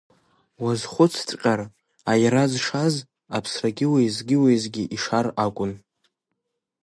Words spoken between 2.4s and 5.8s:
зшаз, аԥсрагьы уеизгьы-уеизгьы ишар акәын.